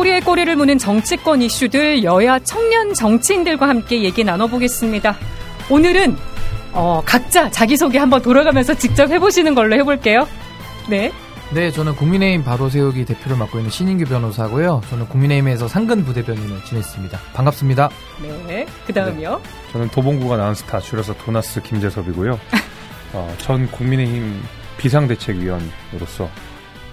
[0.00, 5.14] 꼬리에 꼬리를 무는 정치권 이슈들 여야 청년 정치인들과 함께 얘기 나눠보겠습니다.
[5.68, 6.16] 오늘은
[6.72, 10.26] 어, 각자 자기소개 한번 돌아가면서 직접 해보시는 걸로 해볼게요.
[10.88, 11.12] 네.
[11.52, 14.80] 네, 저는 국민의힘 바로 세우기 대표를 맡고 있는 신인규 변호사고요.
[14.88, 17.18] 저는 국민의힘에서 상근 부대변인을 지냈습니다.
[17.34, 17.90] 반갑습니다.
[18.46, 19.36] 네, 그 다음이요.
[19.36, 22.40] 네, 저는 도봉구가 나온 스타 줄여서 도나스 김재섭이고요.
[23.12, 24.40] 어, 전 국민의힘
[24.78, 26.30] 비상대책위원으로서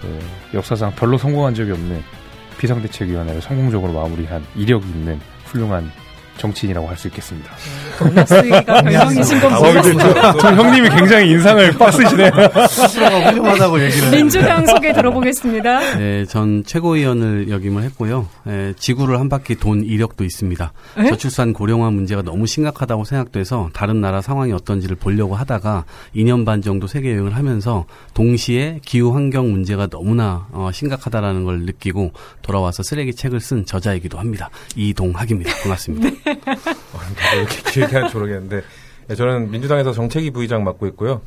[0.02, 0.20] 그
[0.54, 2.16] 역사상 별로 성공한 적이 없는
[2.58, 5.92] 비상대책위원회를 성공적으로 마무리한 이력이 있는 훌륭한
[6.38, 7.52] 정치인이라고 할 수 있겠습니다.
[7.97, 10.37] 도나스가 별명이신 건 몰랐어요.
[10.39, 12.32] 저 형님이 굉장히 인상을 빡쓰시네요.
[12.70, 15.97] 스스로가 훌륭하다고 얘기를 민주당 소개 들어보겠습니다.
[15.97, 18.28] 네, 전 최고위원을 역임을 했고요.
[18.43, 20.71] 네, 지구를 한 바퀴 돈 이력도 있습니다.
[20.97, 21.10] 에?
[21.10, 26.87] 저출산 고령화 문제가 너무 심각하다고 생각돼서 다른 나라 상황이 어떤지를 보려고 하다가 2년 반 정도
[26.87, 32.11] 세계 여행을 하면서 동시에 기후 환경 문제가 너무나 어, 심각하다라는 걸 느끼고
[32.42, 34.50] 돌아와서 쓰레기 책을 쓴 저자이기도 합니다.
[34.75, 35.52] 이동학입니다.
[35.64, 36.09] 반갑습니다.
[36.09, 37.87] 네.
[37.96, 38.62] 어, 하는 모르겠는데
[39.08, 41.22] 네, 저는 민주당에서 정책위 부의장 맡고 있고요.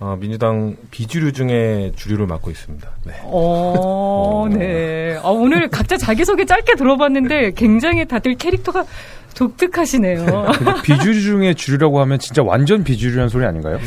[0.00, 2.88] 어, 민주당 비주류 중에 주류를 맡고 있습니다.
[3.06, 3.12] 네.
[3.24, 5.16] 어, 네.
[5.22, 8.84] 어, 오늘 각자 자기소개 짧게 들어봤는데 굉장히 다들 캐릭터가
[9.34, 10.46] 독특하시네요.
[10.82, 13.78] 비주류 중에 주류라고 하면 진짜 완전 비주류란 소리 아닌가요?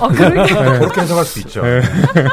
[0.00, 0.08] 아.
[0.08, 0.78] 네.
[0.78, 1.62] 그렇게 해석할 수 있죠.
[1.62, 1.80] 네.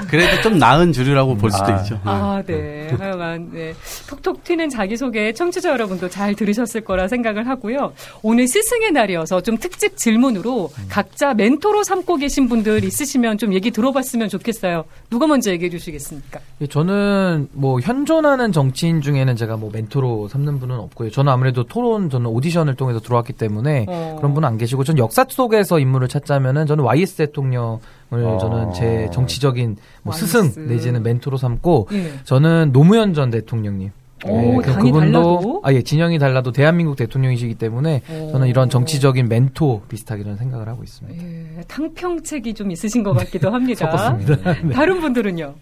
[0.10, 1.82] 그래도 좀 나은 주류라고 볼 수도 아.
[1.82, 2.00] 있죠.
[2.04, 2.88] 아, 네.
[2.98, 3.74] 하여간, 네.
[4.08, 7.94] 톡톡 튀는 자기소개 청취자 여러분도 잘 들으셨을 거라 생각을 하고요.
[8.22, 10.86] 오늘 스승의 날이어서 좀 특집 질문으로 음.
[10.90, 14.86] 각자 멘토로 삼고 계신 분들 있으시면 좀 얘기 들어봤으면 좋겠어요.
[15.10, 16.40] 누가 먼저 얘기해 주시겠습니까?
[16.62, 21.10] 예, 저는 뭐 현존하는 정치인 중에는 제가 뭐 멘토로 삼는 분은 없고요.
[21.12, 24.16] 저는 아무래도 토론, 저는 오디 오디션을 통해서 들어왔기 때문에 어.
[24.18, 27.80] 그런 분은 안 계시고 전 역사 속에서 인물을 찾자면은 저는 YS 대통령을
[28.12, 28.38] 어.
[28.40, 32.14] 저는 제 정치적인 뭐 스승 내지는 멘토로 삼고 예.
[32.24, 33.92] 저는 노무현 전 대통령님
[34.26, 35.62] 오, 네, 그분도 달라도?
[35.64, 38.32] 아예 진영이 달라도 대한민국 대통령이시기 때문에 오.
[38.32, 41.22] 저는 이런 정치적인 멘토 비슷하게 저는 생각을 하고 있습니다.
[41.22, 43.92] 예, 탕평책이 좀 있으신 것 같기도 합니다.
[43.92, 44.62] 섞었습니다.
[44.64, 44.74] 네.
[44.74, 45.56] 다른 분들은요?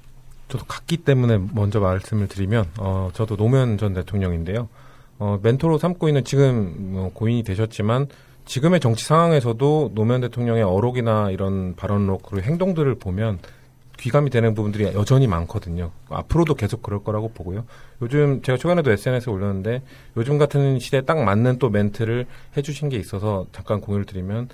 [0.50, 4.68] 저도 같기 때문에 먼저 말씀을 드리면 어, 저도 노무현 전 대통령인데요.
[5.22, 8.08] 어, 멘토로 삼고 있는 지금 뭐 고인이 되셨지만
[8.46, 13.38] 지금의 정치 상황에서도 노무현 대통령의 어록이나 이런 발언록 그리고 행동들을 보면
[14.00, 15.92] 귀감이 되는 부분들이 여전히 많거든요.
[16.10, 17.66] 앞으로도 계속 그럴 거라고 보고요.
[18.02, 19.84] 요즘 제가 최근에도 SNS에 올렸는데
[20.18, 22.26] 요즘 같은 시대에 딱 맞는 또 멘트를
[22.58, 24.50] 해주신 게 있어서 잠깐 공유를 드리면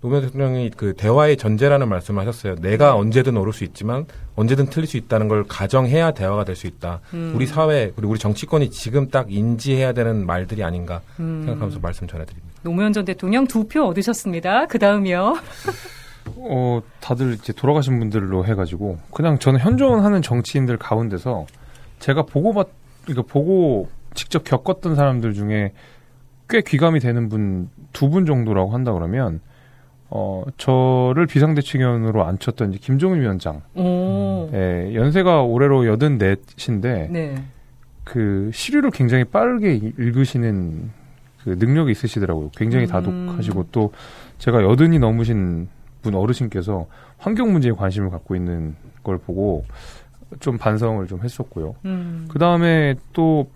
[0.00, 2.54] 노무현 대통령이 그 대화의 전제라는 말씀을 하셨어요.
[2.56, 7.00] 내가 언제든 오를 수 있지만 언제든 틀릴 수 있다는 걸 가정해야 대화가 될 수 있다.
[7.14, 7.32] 음.
[7.34, 11.42] 우리 사회 그리고 우리 정치권이 지금 딱 인지해야 되는 말들이 아닌가 음.
[11.44, 12.48] 생각하면서 말씀 전해드립니다.
[12.62, 14.66] 노무현 전 대통령 두 표 얻으셨습니다.
[14.66, 15.36] 그 다음이요.
[16.36, 21.46] 어 다들 이제 돌아가신 분들로 해가지고 그냥 저는 현존하는 정치인들 가운데서
[21.98, 22.68] 제가 보고 봤
[23.04, 25.72] 그러니까 보고 직접 겪었던 사람들 중에
[26.48, 29.40] 꽤 귀감이 되는 분 두분 정도라고 한다 그러면
[30.10, 33.62] 어, 저를 비상대책위원으로 앉혔던 이제 김종인 위원장.
[33.74, 34.48] 오.
[34.52, 37.34] 예, 연세가 올해로 여든 넷인데, 네.
[38.04, 40.90] 그, 시류를 굉장히 빠르게 읽으시는
[41.44, 42.50] 그 능력이 있으시더라고요.
[42.56, 42.88] 굉장히 음.
[42.88, 43.92] 다독하시고 또
[44.38, 45.68] 제가 여든이 넘으신
[46.02, 46.86] 분 어르신께서
[47.18, 49.64] 환경 문제에 관심을 갖고 있는 걸 보고
[50.40, 51.74] 좀 반성을 좀 했었고요.
[51.84, 52.26] 음.
[52.30, 53.48] 그 다음에 또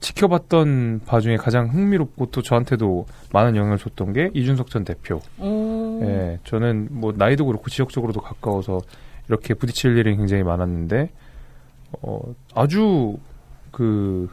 [0.00, 5.20] 지켜봤던 바 중에 가장 흥미롭고 또 저한테도 많은 영향을 줬던 게 이준석 전 대표.
[5.38, 6.00] 오.
[6.02, 8.80] 예, 저는 뭐 나이도 그렇고 지역적으로도 가까워서
[9.28, 11.10] 이렇게 부딪힐 일이 굉장히 많았는데
[12.02, 12.20] 어,
[12.54, 13.18] 아주
[13.72, 14.28] 그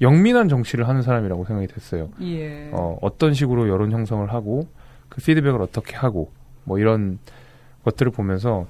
[0.00, 2.08] 영민한 정치를 하는 사람이라고 생각이 됐어요.
[2.22, 2.70] 예.
[2.72, 4.66] 어, 어떤 식으로 여론 형성을 하고
[5.08, 6.30] 그 피드백을 어떻게 하고
[6.64, 7.18] 뭐 이런
[7.84, 8.66] 것들을 보면서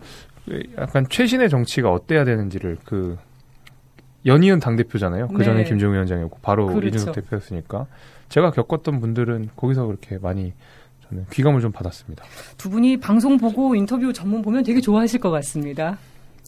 [0.78, 3.18] 약간 최신의 정치가 어때야 되는지를 그
[4.26, 5.28] 연이은 당 대표잖아요.
[5.28, 5.68] 그 전에 네.
[5.68, 6.88] 김정은 위원장이었고 바로 그렇죠.
[6.88, 7.86] 이준석 대표였으니까
[8.28, 10.52] 제가 겪었던 분들은 거기서 그렇게 많이
[11.08, 12.24] 저는 귀감을 좀 받았습니다.
[12.56, 15.98] 두 분이 방송 보고 인터뷰 전문 보면 되게 좋아하실 것 같습니다.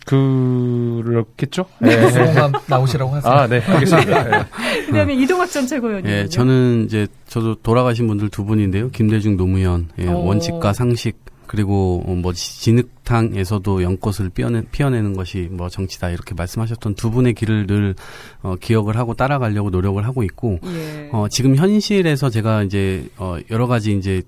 [0.05, 1.65] 그렇겠죠?
[1.81, 1.97] 네.
[1.97, 2.35] 네.
[2.67, 3.33] 나오시라고 하세요.
[3.33, 3.61] 아, 네.
[3.61, 4.25] 알겠습니다.
[4.25, 4.45] 네.
[4.87, 6.11] 그 다음에 이동학 전 최고위원님.
[6.11, 8.91] 예, 저는 이제 저도 돌아가신 분들 두 분인데요.
[8.91, 11.19] 김대중 노무현, 예, 원칙과 상식
[11.53, 17.95] 그리고 뭐 진흙탕에서도 연꽃을 피어내, 피어내는 것이 뭐 정치다 이렇게 말씀하셨던 두 분의 길을 늘
[18.41, 21.11] 어, 기억을 하고 따라가려고 노력을 하고 있고 예.
[21.13, 24.23] 어, 지금 현실에서 제가 이제 어, 여러 가지 이제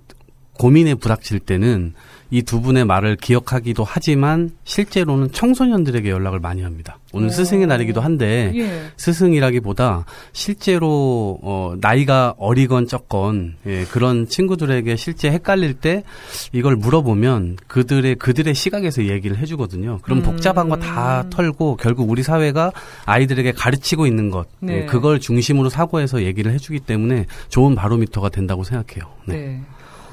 [0.59, 1.95] 고민에 부닥칠 때는
[2.31, 6.97] 이 두 분의 말을 기억하기도 하지만 실제로는 청소년들에게 연락을 많이 합니다.
[7.13, 7.31] 오늘 오.
[7.31, 8.81] 스승의 날이기도 한데 예.
[8.97, 16.03] 스승이라기보다 실제로 어, 나이가 어리건 적건 예, 그런 친구들에게 실제 헷갈릴 때
[16.51, 19.99] 이걸 물어보면 그들의 그들의 시각에서 얘기를 해주거든요.
[20.01, 20.23] 그럼 음.
[20.23, 22.71] 복잡한 거 다 털고 결국 우리 사회가
[23.05, 24.81] 아이들에게 가르치고 있는 것 네.
[24.81, 29.09] 예, 그걸 중심으로 사고해서 얘기를 해주기 때문에 좋은 바로미터가 된다고 생각해요.
[29.25, 29.35] 네.
[29.35, 29.61] 네.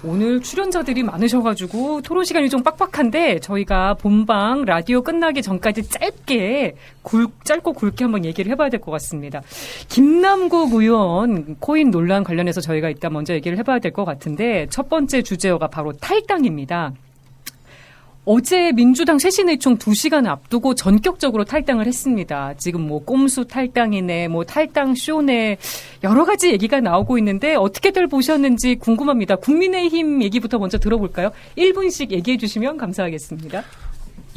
[0.05, 7.73] 오늘 출연자들이 많으셔가지고 토론 시간이 좀 빡빡한데 저희가 본방 라디오 끝나기 전까지 짧게 굵, 짧고
[7.73, 9.43] 굵게 한번 얘기를 해봐야 될 것 같습니다.
[9.89, 15.23] 김남국 의원 코인 논란 관련해서 저희가 이따 먼저 얘기를 해봐야 될 것 같은데 첫 번째
[15.23, 16.93] 주제어가 바로 탈당입니다.
[18.25, 22.55] 어제 민주당 쇄신의 총 2시간 앞두고 전격적으로 탈당을 했습니다.
[22.57, 25.57] 지금 뭐 꼼수 탈당이네, 뭐 탈당 쇼네,
[26.05, 29.35] 여러 가지 얘기가 나오고 있는데 어떻게들 보셨는지 궁금합니다.
[29.37, 31.33] 국민의힘 얘기부터 먼저 들어볼까요?
[31.59, 33.63] 1분씩 얘기해 주시면 감사하겠습니다.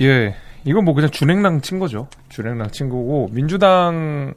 [0.02, 0.36] 예,
[0.66, 2.08] 이건 뭐 그냥 준행랑 친 거죠.
[2.30, 4.34] 준행랑 친 거고 민주당이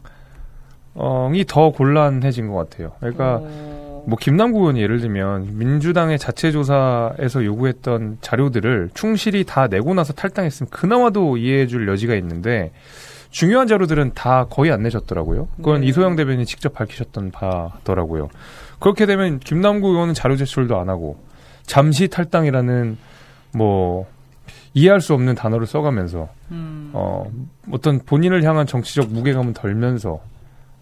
[1.47, 2.93] 더 곤란해진 것 같아요.
[3.01, 9.93] 그러니까 어, 뭐 김남국 의원이 예를 들면 민주당의 자체 조사에서 요구했던 자료들을 충실히 다 내고
[9.93, 12.73] 나서 탈당했으면 그나마도 이해해줄 여지가 있는데
[13.31, 15.49] 중요한 자료들은 다 거의 안 내셨더라고요.
[15.59, 15.89] 그건 네.
[15.89, 18.31] 이소영 대변인이 직접 밝히셨던 바더라고요.
[18.79, 21.19] 그렇게 되면 김남국 의원은 자료 제출도 안 하고
[21.65, 22.97] 잠시 탈당이라는
[23.53, 24.07] 뭐
[24.73, 27.31] 이해할 수 없는 단어를 써가면서 음, 어
[27.71, 30.21] 어떤 본인을 향한 정치적 무게감은 덜면서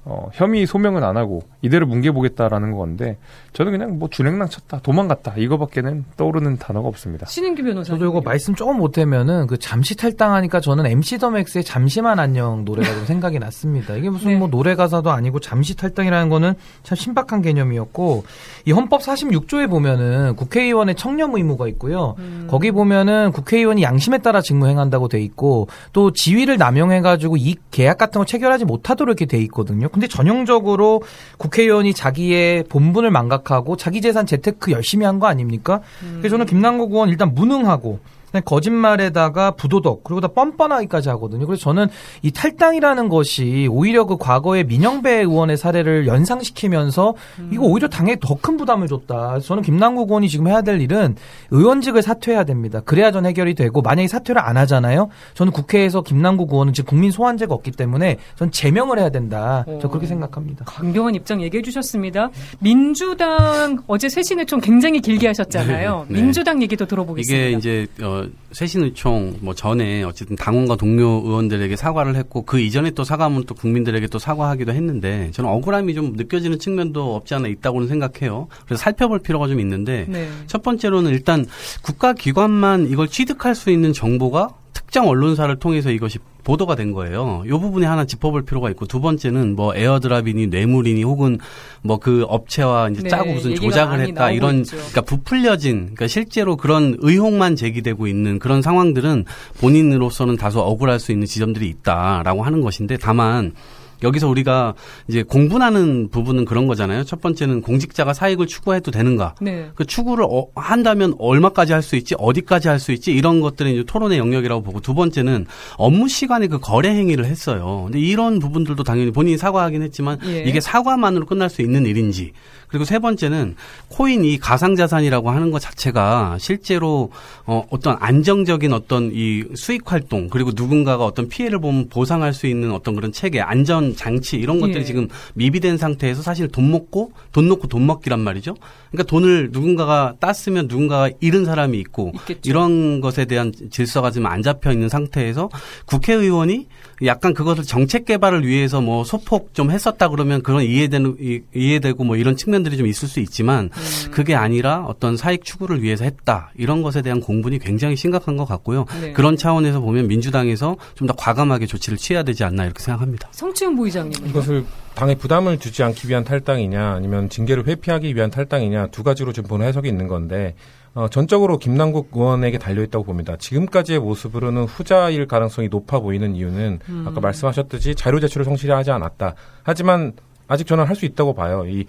[0.08, 3.18] 어, 혐의 소명은 안 하고 이대로 뭉개보겠다라는 건데
[3.52, 7.26] 저는 그냥 뭐 준행랑 쳤다 도망갔다 이거밖에는 떠오르는 단어가 없습니다.
[7.26, 7.98] 신인규 변호사님.
[7.98, 12.94] 저도 이거 말씀 조금 못하면은 그 잠시 탈당하니까 저는 MC 더 맥스의 잠시만 안녕 노래가
[12.94, 13.96] 좀 생각이 났습니다.
[13.96, 14.36] 이게 무슨 네.
[14.36, 16.54] 뭐 노래 가사도 아니고 잠시 탈당이라는 거는
[16.84, 18.24] 참 신박한 개념이었고
[18.66, 22.14] 이 헌법 46조에 보면은 국회의원의 청렴 의무가 있고요.
[22.20, 22.46] 음.
[22.48, 28.20] 거기 보면은 국회의원이 양심에 따라 직무 행한다고 돼 있고 또 지위를 남용해가지고 이 계약 같은
[28.20, 29.88] 거 체결하지 못하도록 이렇게 돼 있거든요.
[29.96, 31.00] 근데 전형적으로
[31.38, 35.80] 국회의원이 자기의 본분을 망각하고 자기 재산 재테크 열심히 한 거 아닙니까?
[36.18, 37.98] 그래서 저는 김남국 의원 일단 무능하고
[38.44, 41.46] 거짓말에다가 부도덕 그리고 다 뻔뻔하기까지 하거든요.
[41.46, 41.88] 그래서 저는
[42.22, 47.14] 이 탈당이라는 것이 오히려 그 과거의 민영배 의원의 사례를 연상시키면서
[47.50, 49.40] 이거 오히려 당에 더 큰 부담을 줬다.
[49.40, 51.16] 저는 김남국 의원이 지금 해야 될 일은
[51.50, 52.80] 의원직을 사퇴해야 됩니다.
[52.84, 55.08] 그래야 전 해결이 되고 만약에 사퇴를 안 하잖아요.
[55.34, 59.64] 저는 국회에서 김남국 의원은 지금 국민 소환제가 없기 때문에 전 제명을 해야 된다.
[59.80, 60.64] 저 그렇게 생각합니다.
[60.66, 62.30] 강경한 입장 얘기해 주셨습니다.
[62.60, 66.06] 민주당 어제 쇄신의 총 굉장히 길게 하셨잖아요.
[66.08, 66.22] 네, 네.
[66.22, 67.48] 민주당 얘기도 들어보겠습니다.
[67.48, 68.15] 이게 이제 어,
[68.52, 74.06] 쇄신의총 뭐 전에 어쨌든 당원과 동료 의원들에게 사과를 했고 그 이전에 또 사과문 또 국민들에게
[74.08, 78.48] 또 사과하기도 했는데 저는 억울함이 좀 느껴지는 측면도 없지 않아 있다고는 생각해요.
[78.64, 80.28] 그래서 살펴볼 필요가 좀 있는데 네.
[80.46, 81.46] 첫 번째로는 일단
[81.82, 87.42] 국가기관만 이걸 취득할 수 있는 정보가 특정 언론사를 통해서 이것이 보도가 된 거예요.
[87.44, 91.38] 이 부분에 하나 짚어볼 필요가 있고 두 번째는 뭐 에어드랍이니 뇌물이니 혹은
[91.82, 94.76] 뭐 그 업체와 이제 네, 짜고 무슨 조작을 했다 이런 있죠.
[94.76, 99.24] 그러니까 부풀려진 그러니까 실제로 그런 의혹만 제기되고 있는 그런 상황들은
[99.58, 103.54] 본인으로서는 다소 억울할 수 있는 지점들이 있다라고 하는 것인데 다만
[104.02, 104.74] 여기서 우리가
[105.08, 107.04] 이제 공분하는 부분은 그런 거잖아요.
[107.04, 109.34] 첫 번째는 공직자가 사익을 추구해도 되는가?
[109.40, 109.70] 네.
[109.74, 113.84] 그 추구를 어- 한다면 얼마까지 할 수 있지, 어디까지 할 수 있지 이런 것들은 이제
[113.86, 115.46] 토론의 영역이라고 보고 두 번째는
[115.76, 117.82] 업무 시간에 그 거래 행위를 했어요.
[117.84, 120.42] 근데 이런 부분들도 당연히 본인이 사과하긴 했지만 예.
[120.44, 122.32] 이게 사과만으로 끝날 수 있는 일인지
[122.68, 123.54] 그리고 세 번째는
[123.88, 127.10] 코인 이 가상자산이라고 하는 것 자체가 실제로
[127.46, 132.72] 어, 어떤 안정적인 어떤 이 수익 활동 그리고 누군가가 어떤 피해를 보면 보상할 수 있는
[132.72, 134.84] 어떤 그런 체계 안전 장치 이런 것들이 예.
[134.84, 138.54] 지금 미비된 상태에서 사실 돈 먹고 돈 놓고 돈 먹기란 말이죠.
[138.90, 142.40] 그러니까 돈을 누군가가 땄으면 누군가가 잃은 사람이 있고 있겠죠.
[142.44, 145.48] 이런 것에 대한 질서가 지금 안 잡혀 있는 상태에서
[145.86, 146.66] 국회의원이
[147.04, 152.16] 약간 그것을 정책 개발을 위해서 뭐 소폭 좀 했었다 그러면 그런 이해되는 이- 이해되고 뭐
[152.16, 154.10] 이런 측면 들이 좀 있을 수 있지만 음.
[154.10, 158.84] 그게 아니라 어떤 사익 추구를 위해서 했다 이런 것에 대한 공분이 굉장히 심각한 것 같고요.
[159.00, 159.12] 네.
[159.12, 163.28] 그런 차원에서 보면 민주당에서 좀 더 과감하게 조치를 취해야 되지 않나 이렇게 생각합니다.
[163.30, 164.26] 성치훈 부의장님.
[164.26, 169.48] 이것을 당에 부담을 주지 않기 위한 탈당이냐 아니면 징계를 회피하기 위한 탈당이냐 두 가지로 지금
[169.48, 170.54] 보는 해석이 있는 건데
[170.94, 173.36] 어, 전적으로 김남국 의원에게 달려있다고 봅니다.
[173.36, 179.34] 지금까지의 모습으로는 후자일 가능성이 높아 보이는 이유는 아까 말씀하셨듯이 자료 제출을 성실히 하지 않았다.
[179.62, 180.12] 하지만
[180.48, 181.64] 아직 저는 할 수 있다고 봐요.
[181.66, 181.86] 이, 이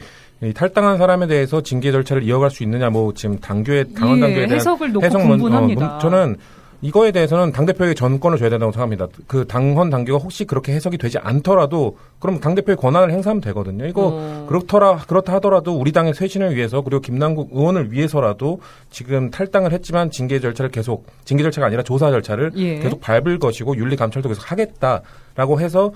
[0.54, 4.52] 탈당한 사람에 대해서 징계 절차를 이어갈 수 있느냐, 뭐 지금 당교에 당원 예, 당교에 대한
[4.60, 5.88] 해석을 놓고 해석 먼- 분분합니다.
[5.88, 6.36] 문- 저는
[6.84, 9.08] 이거에 대해서는 당대표에게 전권을 줘야 된다고 생각합니다.
[9.26, 13.88] 그 당헌 당규가 혹시 그렇게 해석이 되지 않더라도 그럼 당대표의 권한을 행사하면 되거든요.
[13.88, 14.46] 이거 어.
[14.48, 18.60] 그렇더라, 그렇다 하더라도 우리 당의 쇄신을 위해서 그리고 김남국 의원을 위해서라도
[18.92, 22.78] 지금 탈당을 했지만 징계 절차를 계속, 징계 절차가 아니라 조사 절차를 예.
[22.78, 25.94] 계속 밟을 것이고 윤리 감찰도 계속 하겠다라고 해서 어,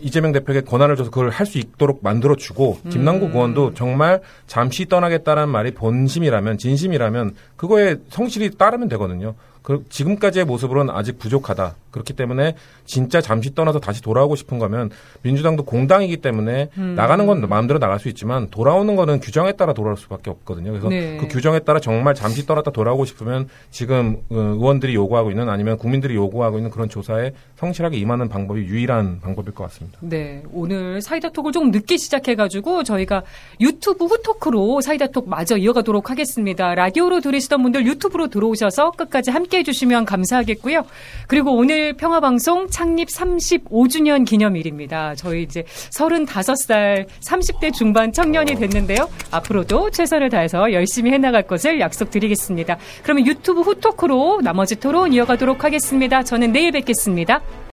[0.00, 3.34] 이재명 대표에게 권한을 줘서 그걸 할 수 있도록 만들어주고 김남국 음.
[3.34, 9.34] 의원도 정말 잠시 떠나겠다는 말이 본심이라면 진심이라면 그거에 성실히 따르면 되거든요.
[9.62, 11.76] 그 지금까지의 모습으로는 아직 부족하다.
[11.92, 12.54] 그렇기 때문에
[12.84, 14.90] 진짜 잠시 떠나서 다시 돌아오고 싶은 거면
[15.22, 16.94] 민주당도 공당이기 때문에 음.
[16.96, 20.70] 나가는 건 마음대로 나갈 수 있지만 돌아오는 거는 규정에 따라 돌아올 수밖에 없거든요.
[20.70, 21.18] 그래서 네.
[21.18, 26.14] 그 규정에 따라 정말 잠시 떠났다 돌아오고 싶으면 지금 어, 의원들이 요구하고 있는 아니면 국민들이
[26.14, 29.98] 요구하고 있는 그런 조사에 성실하게 임하는 방법이 유일한 방법일 것 같습니다.
[30.00, 33.22] 네, 오늘 사이다 톡을 조금 늦게 시작해가지고 저희가
[33.60, 36.74] 유튜브 후토크로 사이다 톡 마저 이어가도록 하겠습니다.
[36.74, 40.84] 라디오로 들으시던 분들 유튜브로 들어오셔서 끝까지 함께 해주시면 감사하겠고요.
[41.26, 45.14] 그리고 오늘 평화방송 창립 35주년 기념일입니다.
[45.14, 49.10] 저희 이제 35살 30대 중반 청년이 됐는데요.
[49.30, 52.78] 앞으로도 최선을 다해서 열심히 해나갈 것을 약속드리겠습니다.
[53.02, 56.22] 그러면 유튜브 후토크로 나머지 토론 이어가도록 하겠습니다.
[56.22, 57.42] 저는 내일 뵙겠습니다.